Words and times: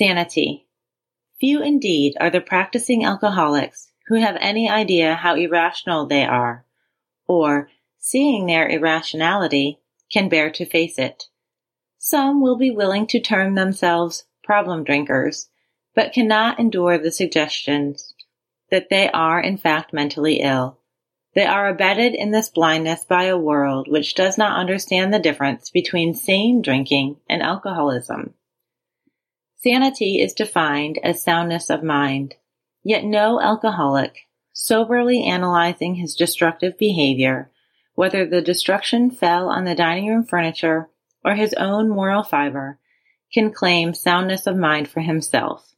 Sanity. 0.00 0.66
Few 1.40 1.62
indeed 1.62 2.16
are 2.18 2.30
the 2.30 2.40
practicing 2.40 3.04
alcoholics 3.04 3.92
who 4.06 4.14
have 4.14 4.38
any 4.40 4.66
idea 4.66 5.14
how 5.14 5.34
irrational 5.34 6.06
they 6.06 6.24
are, 6.24 6.64
or, 7.28 7.68
seeing 7.98 8.46
their 8.46 8.66
irrationality, 8.66 9.78
can 10.10 10.30
bear 10.30 10.50
to 10.52 10.64
face 10.64 10.98
it. 10.98 11.24
Some 11.98 12.40
will 12.40 12.56
be 12.56 12.70
willing 12.70 13.08
to 13.08 13.20
term 13.20 13.56
themselves 13.56 14.24
problem 14.42 14.84
drinkers, 14.84 15.50
but 15.94 16.14
cannot 16.14 16.58
endure 16.58 16.96
the 16.96 17.12
suggestions 17.12 18.14
that 18.70 18.88
they 18.88 19.10
are 19.10 19.38
in 19.38 19.58
fact 19.58 19.92
mentally 19.92 20.36
ill. 20.36 20.78
They 21.34 21.44
are 21.44 21.68
abetted 21.68 22.14
in 22.14 22.30
this 22.30 22.48
blindness 22.48 23.04
by 23.04 23.24
a 23.24 23.36
world 23.36 23.86
which 23.86 24.14
does 24.14 24.38
not 24.38 24.58
understand 24.58 25.12
the 25.12 25.18
difference 25.18 25.68
between 25.68 26.14
sane 26.14 26.62
drinking 26.62 27.16
and 27.28 27.42
alcoholism. 27.42 28.32
Sanity 29.62 30.20
is 30.22 30.32
defined 30.32 30.98
as 31.02 31.22
soundness 31.22 31.68
of 31.68 31.82
mind, 31.82 32.34
yet 32.82 33.04
no 33.04 33.38
alcoholic, 33.42 34.26
soberly 34.54 35.22
analyzing 35.22 35.96
his 35.96 36.14
destructive 36.14 36.78
behavior, 36.78 37.50
whether 37.94 38.24
the 38.24 38.40
destruction 38.40 39.10
fell 39.10 39.50
on 39.50 39.64
the 39.64 39.74
dining 39.74 40.08
room 40.08 40.24
furniture 40.24 40.88
or 41.22 41.34
his 41.34 41.52
own 41.54 41.90
moral 41.90 42.22
fiber, 42.22 42.78
can 43.34 43.52
claim 43.52 43.92
soundness 43.92 44.46
of 44.46 44.56
mind 44.56 44.88
for 44.88 45.00
himself. 45.00 45.74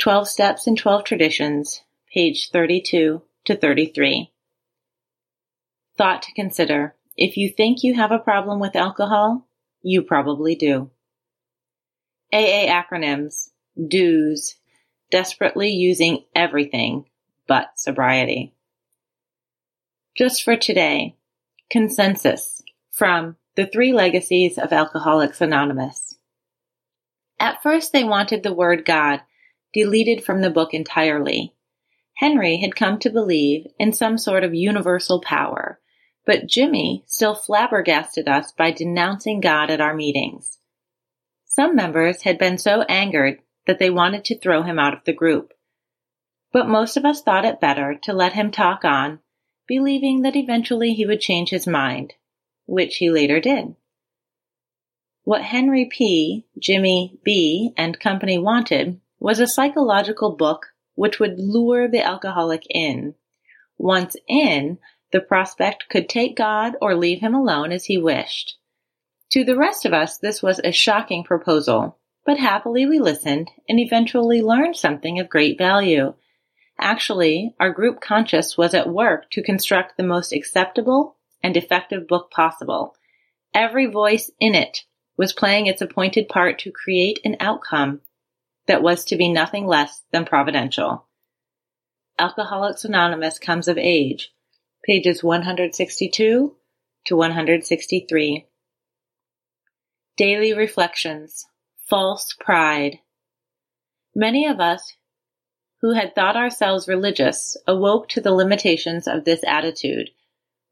12 0.00 0.28
Steps 0.28 0.68
and 0.68 0.78
12 0.78 1.02
Traditions, 1.02 1.82
page 2.14 2.50
32 2.52 3.20
to 3.46 3.56
33. 3.56 4.30
Thought 5.96 6.22
to 6.22 6.32
consider. 6.34 6.94
If 7.16 7.36
you 7.36 7.50
think 7.50 7.82
you 7.82 7.94
have 7.94 8.12
a 8.12 8.18
problem 8.20 8.60
with 8.60 8.76
alcohol, 8.76 9.48
you 9.82 10.02
probably 10.02 10.54
do. 10.54 10.92
AA 12.32 12.66
acronyms, 12.68 13.50
DOS, 13.76 14.56
desperately 15.10 15.70
using 15.70 16.24
everything 16.34 17.06
but 17.46 17.78
sobriety. 17.78 18.54
Just 20.16 20.42
for 20.42 20.56
today, 20.56 21.16
consensus 21.70 22.62
from 22.90 23.36
the 23.56 23.66
three 23.66 23.92
legacies 23.92 24.58
of 24.58 24.72
Alcoholics 24.72 25.40
Anonymous. 25.40 26.14
At 27.40 27.62
first 27.62 27.92
they 27.92 28.04
wanted 28.04 28.42
the 28.42 28.52
word 28.52 28.84
God 28.84 29.20
deleted 29.72 30.24
from 30.24 30.40
the 30.40 30.50
book 30.50 30.74
entirely. 30.74 31.54
Henry 32.16 32.56
had 32.56 32.74
come 32.74 32.98
to 32.98 33.10
believe 33.10 33.66
in 33.78 33.92
some 33.92 34.18
sort 34.18 34.42
of 34.42 34.54
universal 34.54 35.20
power, 35.20 35.78
but 36.26 36.46
Jimmy 36.46 37.04
still 37.06 37.34
flabbergasted 37.34 38.28
us 38.28 38.50
by 38.52 38.70
denouncing 38.72 39.40
God 39.40 39.70
at 39.70 39.80
our 39.80 39.94
meetings. 39.94 40.58
Some 41.58 41.74
members 41.74 42.22
had 42.22 42.38
been 42.38 42.56
so 42.56 42.82
angered 42.82 43.42
that 43.66 43.80
they 43.80 43.90
wanted 43.90 44.24
to 44.26 44.38
throw 44.38 44.62
him 44.62 44.78
out 44.78 44.94
of 44.94 45.02
the 45.02 45.12
group. 45.12 45.52
But 46.52 46.68
most 46.68 46.96
of 46.96 47.04
us 47.04 47.20
thought 47.20 47.44
it 47.44 47.60
better 47.60 47.98
to 48.04 48.12
let 48.12 48.34
him 48.34 48.52
talk 48.52 48.84
on, 48.84 49.18
believing 49.66 50.22
that 50.22 50.36
eventually 50.36 50.94
he 50.94 51.04
would 51.04 51.20
change 51.20 51.50
his 51.50 51.66
mind, 51.66 52.14
which 52.66 52.98
he 52.98 53.10
later 53.10 53.40
did. 53.40 53.74
What 55.24 55.42
Henry 55.42 55.86
P., 55.86 56.46
Jimmy 56.56 57.18
B., 57.24 57.72
and 57.76 57.98
company 57.98 58.38
wanted 58.38 59.00
was 59.18 59.40
a 59.40 59.48
psychological 59.48 60.36
book 60.36 60.66
which 60.94 61.18
would 61.18 61.40
lure 61.40 61.88
the 61.88 62.04
alcoholic 62.04 62.62
in. 62.70 63.16
Once 63.76 64.14
in, 64.28 64.78
the 65.10 65.20
prospect 65.20 65.88
could 65.88 66.08
take 66.08 66.36
God 66.36 66.74
or 66.80 66.94
leave 66.94 67.18
him 67.18 67.34
alone 67.34 67.72
as 67.72 67.86
he 67.86 67.98
wished. 67.98 68.58
To 69.32 69.44
the 69.44 69.56
rest 69.56 69.84
of 69.84 69.92
us 69.92 70.18
this 70.18 70.42
was 70.42 70.58
a 70.64 70.72
shocking 70.72 71.22
proposal, 71.22 71.98
but 72.24 72.38
happily 72.38 72.86
we 72.86 72.98
listened 72.98 73.50
and 73.68 73.78
eventually 73.78 74.40
learned 74.40 74.76
something 74.76 75.20
of 75.20 75.28
great 75.28 75.58
value. 75.58 76.14
Actually, 76.78 77.54
our 77.60 77.70
group 77.70 78.00
conscience 78.00 78.56
was 78.56 78.72
at 78.72 78.88
work 78.88 79.30
to 79.32 79.42
construct 79.42 79.96
the 79.96 80.02
most 80.02 80.32
acceptable 80.32 81.16
and 81.42 81.56
effective 81.56 82.08
book 82.08 82.30
possible. 82.30 82.94
Every 83.52 83.86
voice 83.86 84.30
in 84.40 84.54
it 84.54 84.84
was 85.16 85.32
playing 85.32 85.66
its 85.66 85.82
appointed 85.82 86.28
part 86.28 86.60
to 86.60 86.70
create 86.70 87.18
an 87.24 87.36
outcome 87.40 88.00
that 88.66 88.82
was 88.82 89.04
to 89.06 89.16
be 89.16 89.28
nothing 89.28 89.66
less 89.66 90.02
than 90.12 90.24
providential. 90.24 91.06
Alcoholics 92.18 92.84
Anonymous 92.84 93.38
comes 93.38 93.68
of 93.68 93.76
age, 93.76 94.32
pages 94.84 95.22
162 95.22 96.54
to 97.06 97.16
163. 97.16 98.47
Daily 100.18 100.52
Reflections 100.52 101.46
False 101.86 102.34
Pride 102.40 102.98
Many 104.16 104.48
of 104.48 104.58
us 104.58 104.96
who 105.80 105.92
had 105.92 106.12
thought 106.12 106.36
ourselves 106.36 106.88
religious 106.88 107.56
awoke 107.68 108.08
to 108.08 108.20
the 108.20 108.32
limitations 108.32 109.06
of 109.06 109.24
this 109.24 109.44
attitude. 109.46 110.10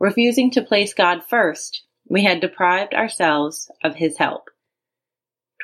Refusing 0.00 0.50
to 0.52 0.62
place 0.62 0.94
God 0.94 1.22
first, 1.22 1.82
we 2.08 2.24
had 2.24 2.40
deprived 2.40 2.94
ourselves 2.94 3.70
of 3.82 3.96
His 3.96 4.16
help. 4.16 4.48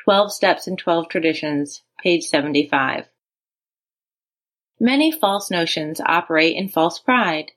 12 0.05 0.31
Steps 0.31 0.67
and 0.67 0.77
12 0.77 1.09
Traditions, 1.09 1.81
page 2.03 2.25
75. 2.25 3.07
Many 4.79 5.11
false 5.11 5.49
notions 5.49 5.99
operate 6.05 6.55
in 6.55 6.69
false 6.69 6.99
pride. 6.99 7.53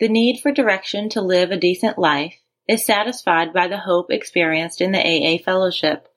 The 0.00 0.10
need 0.10 0.38
for 0.38 0.52
direction 0.52 1.08
to 1.08 1.22
live 1.22 1.50
a 1.50 1.56
decent 1.56 1.96
life 1.96 2.41
is 2.72 2.84
satisfied 2.84 3.52
by 3.52 3.68
the 3.68 3.78
hope 3.78 4.10
experienced 4.10 4.80
in 4.80 4.92
the 4.92 4.98
AA 4.98 5.38
fellowship. 5.42 6.08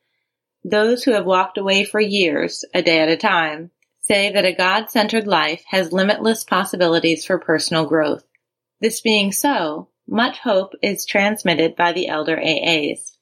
Those 0.64 1.04
who 1.04 1.12
have 1.12 1.26
walked 1.26 1.58
away 1.58 1.84
for 1.84 2.00
years, 2.00 2.66
a 2.74 2.82
day 2.82 3.00
at 3.00 3.10
a 3.10 3.18
time, 3.18 3.72
say 4.02 4.32
that 4.32 4.46
a 4.46 4.56
God-centered 4.56 5.28
life 5.28 5.64
has 5.68 5.92
limitless 5.92 6.44
possibilities 6.44 7.26
for 7.26 7.38
personal 7.38 7.86
growth. 7.86 8.24
This 8.82 9.02
being 9.02 9.32
so, 9.32 9.90
much 10.08 10.40
hope 10.40 10.74
is 10.82 11.06
transmitted 11.06 11.76
by 11.76 11.92
the 11.92 12.08
elder 12.08 12.38
AAs. 12.38 13.18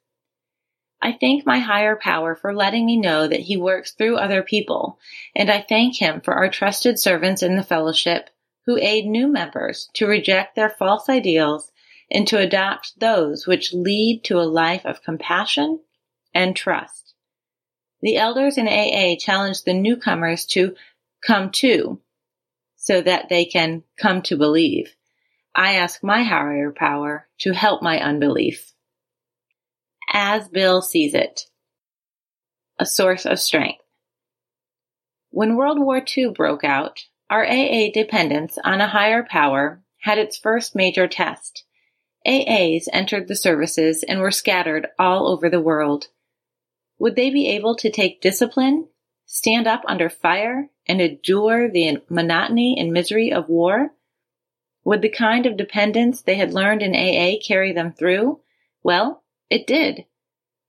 I 1.01 1.17
thank 1.19 1.45
my 1.45 1.59
higher 1.59 1.97
power 1.97 2.35
for 2.35 2.55
letting 2.55 2.85
me 2.85 2.97
know 2.97 3.27
that 3.27 3.41
he 3.41 3.57
works 3.57 3.91
through 3.91 4.15
other 4.15 4.41
people, 4.41 4.99
and 5.35 5.51
I 5.51 5.65
thank 5.67 5.97
him 5.97 6.21
for 6.21 6.33
our 6.33 6.49
trusted 6.49 6.97
servants 6.97 7.43
in 7.43 7.57
the 7.57 7.63
fellowship 7.63 8.29
who 8.65 8.77
aid 8.77 9.05
new 9.05 9.27
members 9.27 9.89
to 9.95 10.07
reject 10.07 10.55
their 10.55 10.69
false 10.69 11.09
ideals 11.09 11.72
and 12.13 12.27
to 12.27 12.37
adopt 12.37 12.99
those 12.99 13.47
which 13.47 13.73
lead 13.73 14.23
to 14.23 14.39
a 14.39 14.45
life 14.45 14.85
of 14.85 15.03
compassion 15.03 15.79
and 16.33 16.55
trust. 16.55 17.15
The 18.01 18.17
elders 18.17 18.57
in 18.57 18.67
AA 18.67 19.15
challenge 19.19 19.63
the 19.63 19.73
newcomers 19.73 20.45
to 20.47 20.75
come 21.25 21.49
to 21.55 21.99
so 22.75 23.01
that 23.01 23.29
they 23.29 23.45
can 23.45 23.83
come 23.97 24.21
to 24.23 24.37
believe. 24.37 24.95
I 25.55 25.73
ask 25.73 26.03
my 26.03 26.23
higher 26.23 26.71
power 26.71 27.27
to 27.39 27.53
help 27.53 27.81
my 27.81 27.99
unbelief. 27.99 28.73
As 30.11 30.47
Bill 30.49 30.81
sees 30.81 31.13
it, 31.13 31.47
a 32.77 32.85
source 32.85 33.25
of 33.25 33.39
strength. 33.39 33.83
When 35.29 35.55
World 35.55 35.79
War 35.79 36.03
II 36.05 36.31
broke 36.31 36.63
out, 36.63 37.05
our 37.29 37.45
AA 37.45 37.89
dependence 37.91 38.57
on 38.63 38.81
a 38.81 38.87
higher 38.87 39.23
power 39.23 39.81
had 40.01 40.17
its 40.17 40.37
first 40.37 40.75
major 40.75 41.07
test 41.07 41.63
AAs 42.25 42.87
entered 42.93 43.27
the 43.27 43.35
services 43.35 44.03
and 44.03 44.19
were 44.19 44.31
scattered 44.31 44.87
all 44.97 45.27
over 45.27 45.49
the 45.49 45.61
world. 45.61 46.07
Would 46.99 47.15
they 47.15 47.29
be 47.29 47.47
able 47.49 47.75
to 47.77 47.89
take 47.89 48.21
discipline, 48.21 48.87
stand 49.25 49.67
up 49.67 49.83
under 49.87 50.09
fire, 50.09 50.69
and 50.87 51.01
endure 51.01 51.69
the 51.69 52.01
monotony 52.09 52.77
and 52.79 52.93
misery 52.93 53.31
of 53.31 53.49
war? 53.49 53.93
Would 54.85 55.01
the 55.01 55.09
kind 55.09 55.45
of 55.45 55.57
dependence 55.57 56.21
they 56.21 56.35
had 56.35 56.53
learned 56.53 56.81
in 56.81 56.95
AA 56.95 57.39
carry 57.45 57.73
them 57.73 57.93
through? 57.93 58.39
Well, 58.83 59.23
it 59.49 59.67
did. 59.67 60.05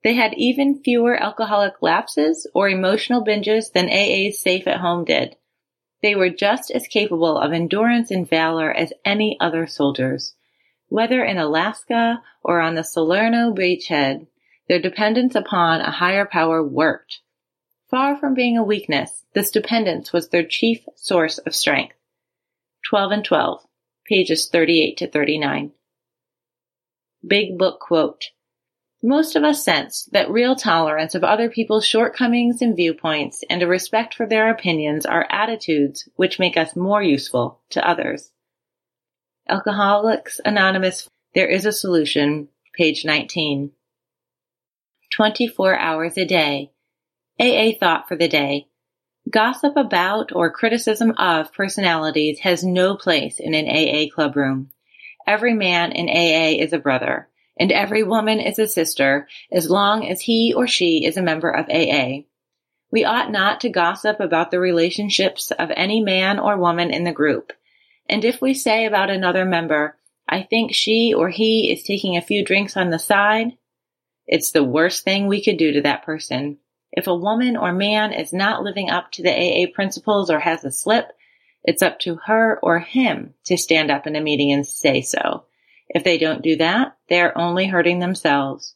They 0.03 0.15
had 0.15 0.35
even 0.35 0.83
fewer 0.83 1.17
alcoholic 1.17 1.81
lapses 1.81 2.47
or 2.53 2.69
emotional 2.69 3.25
binges 3.25 3.73
than 3.73 3.89
AA's 3.89 4.41
safe 4.41 4.67
at 4.67 4.81
home 4.81 5.05
did. 5.05 5.37
They 6.03 6.15
were 6.15 6.31
just 6.31 6.71
as 6.71 6.87
capable 6.87 7.39
of 7.39 7.53
endurance 7.53 8.11
and 8.11 8.29
valor 8.29 8.71
as 8.71 8.93
any 9.05 9.39
other 9.41 9.67
soldiers. 9.67 10.35
Whether 10.89 11.25
in 11.25 11.39
Alaska 11.39 12.23
or 12.43 12.61
on 12.61 12.75
the 12.75 12.85
Salerno 12.85 13.53
beachhead, 13.53 14.27
their 14.69 14.81
dependence 14.81 15.35
upon 15.35 15.81
a 15.81 15.91
higher 15.91 16.27
power 16.27 16.63
worked. 16.63 17.21
Far 17.91 18.17
from 18.17 18.35
being 18.35 18.57
a 18.57 18.65
weakness, 18.65 19.25
this 19.35 19.51
dependence 19.51 20.13
was 20.13 20.29
their 20.29 20.45
chief 20.45 20.85
source 20.97 21.39
of 21.39 21.55
strength. 21.55 21.97
12 22.89 23.13
and 23.13 23.25
12, 23.25 23.67
pages 24.07 24.49
38 24.49 24.97
to 24.99 25.07
39. 25.07 25.73
Big 27.27 27.57
Book 27.57 27.81
Quote 27.81 28.31
Most 29.03 29.37
of 29.37 29.45
us 29.45 29.65
sense 29.65 30.05
that 30.13 30.31
real 30.31 30.57
tolerance 30.57 31.15
of 31.15 31.25
other 31.25 31.49
people's 31.49 31.87
shortcomings 31.87 32.61
and 32.61 32.77
viewpoints 32.77 33.43
and 33.49 33.63
a 33.63 33.67
respect 33.67 34.15
for 34.15 34.27
their 34.27 34.51
opinions 34.51 35.07
are 35.07 35.27
attitudes 35.31 36.09
which 36.17 36.39
make 36.39 36.57
us 36.57 36.77
more 36.77 37.03
useful 37.03 37.61
to 37.71 37.89
others. 37.89 38.31
Alcoholics 39.47 40.41
Anonymous, 40.43 41.07
There 41.35 41.47
is 41.47 41.67
a 41.67 41.73
Solution, 41.73 42.49
page 42.73 43.05
19. 43.05 43.73
24 45.15 45.79
hours 45.79 46.17
a 46.17 46.25
day. 46.25 46.71
AA 47.39 47.73
thought 47.79 48.09
for 48.09 48.17
the 48.17 48.27
day. 48.27 48.69
Gossip 49.29 49.77
about 49.77 50.33
or 50.33 50.51
criticism 50.51 51.11
of 51.19 51.53
personalities 51.53 52.39
has 52.39 52.65
no 52.65 52.97
place 52.97 53.39
in 53.39 53.53
an 53.53 53.67
AA 53.67 54.09
clubroom. 54.11 54.69
Every 55.27 55.53
man 55.53 55.93
in 55.93 56.09
AA 56.09 56.63
is 56.63 56.73
a 56.73 56.79
brother, 56.79 57.29
and 57.61 57.71
every 57.71 58.03
woman 58.03 58.41
is 58.41 58.59
a 58.59 58.67
sister, 58.67 59.29
as 59.53 59.69
long 59.69 60.09
as 60.09 60.23
he 60.23 60.55
or 60.57 60.67
she 60.67 61.05
is 61.05 61.19
a 61.19 61.23
member 61.23 61.51
of 61.51 61.69
AA. 61.69 62.23
We 62.91 63.05
ought 63.05 63.31
not 63.31 63.61
to 63.61 63.69
gossip 63.69 64.21
about 64.21 64.51
the 64.51 64.59
relationships 64.59 65.51
of 65.51 65.71
any 65.77 66.01
man 66.01 66.39
or 66.39 66.57
woman 66.57 66.91
in 66.91 67.05
the 67.05 67.13
group. 67.13 67.53
And 68.09 68.25
if 68.25 68.41
we 68.41 68.55
say 68.55 68.85
about 68.85 69.11
another 69.11 69.45
member, 69.45 69.97
I 70.29 70.43
think 70.43 70.75
she 70.75 71.15
or 71.15 71.29
he 71.29 71.73
is 71.73 71.83
taking 71.83 72.17
a 72.17 72.23
few 72.23 72.45
drinks 72.45 72.77
on 72.77 72.91
the 72.91 72.99
side, 72.99 73.53
it's 74.27 74.53
the 74.53 74.65
worst 74.65 75.05
thing 75.05 75.27
we 75.27 75.43
could 75.43 75.59
do 75.59 75.73
to 75.73 75.83
that 75.83 76.05
person. 76.05 76.59
If 76.93 77.07
a 77.07 77.15
woman 77.15 77.57
or 77.57 77.73
man 77.73 78.13
is 78.13 78.33
not 78.33 78.63
living 78.63 78.89
up 78.89 79.11
to 79.13 79.23
the 79.23 79.33
AA 79.33 79.67
principles 79.75 80.31
or 80.31 80.39
has 80.39 80.65
a 80.65 80.71
slip, 80.71 81.09
it's 81.65 81.83
up 81.83 81.99
to 82.01 82.17
her 82.27 82.59
or 82.63 82.79
him 82.79 83.35
to 83.47 83.57
stand 83.57 83.91
up 83.91 84.07
in 84.07 84.17
a 84.17 84.21
meeting 84.21 84.53
and 84.53 84.67
say 84.67 85.01
so. 85.01 85.45
If 85.89 86.05
they 86.05 86.19
don't 86.19 86.43
do 86.43 86.57
that, 86.57 86.97
they 87.09 87.21
are 87.21 87.37
only 87.37 87.67
hurting 87.67 87.99
themselves. 87.99 88.75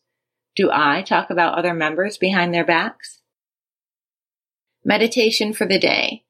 Do 0.57 0.71
I 0.73 1.03
talk 1.03 1.31
about 1.31 1.57
other 1.57 1.75
members 1.75 2.19
behind 2.19 2.53
their 2.53 2.65
backs? 2.65 3.21
Meditation 4.85 5.53
for 5.53 5.67
the 5.67 5.79
day. 5.79 6.25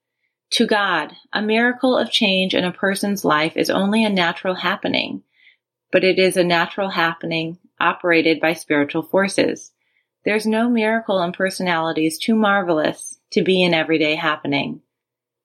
To 0.53 0.67
God, 0.67 1.13
a 1.33 1.43
miracle 1.43 1.97
of 1.97 2.11
change 2.11 2.55
in 2.55 2.65
a 2.65 2.73
person's 2.73 3.25
life 3.25 3.57
is 3.57 3.69
only 3.69 4.03
a 4.03 4.11
natural 4.11 4.55
happening, 4.55 5.23
but 5.93 6.05
it 6.05 6.19
is 6.19 6.37
a 6.37 6.45
natural 6.45 6.91
happening 6.91 7.59
operated 7.79 8.41
by 8.41 8.55
spiritual 8.55 9.03
forces. 9.03 9.73
There's 10.25 10.47
no 10.47 10.69
miracle 10.69 11.23
in 11.23 11.33
personalities 11.33 12.19
too 12.19 12.35
marvelous 12.35 13.19
to 13.33 13.43
be 13.43 13.63
an 13.63 13.75
everyday 13.75 14.15
happening. 14.15 14.81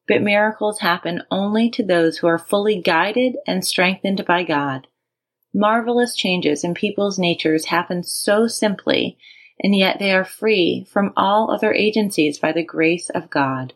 But 0.07 0.21
miracles 0.21 0.79
happen 0.79 1.23
only 1.29 1.69
to 1.71 1.83
those 1.83 2.17
who 2.17 2.27
are 2.27 2.37
fully 2.37 2.81
guided 2.81 3.35
and 3.45 3.65
strengthened 3.65 4.25
by 4.25 4.43
God. 4.43 4.87
Marvelous 5.53 6.15
changes 6.15 6.63
in 6.63 6.73
people's 6.73 7.19
natures 7.19 7.65
happen 7.65 8.03
so 8.03 8.47
simply, 8.47 9.17
and 9.59 9.75
yet 9.75 9.99
they 9.99 10.11
are 10.11 10.25
free 10.25 10.85
from 10.89 11.13
all 11.15 11.51
other 11.51 11.73
agencies 11.73 12.39
by 12.39 12.51
the 12.51 12.63
grace 12.63 13.09
of 13.09 13.29
God. 13.29 13.73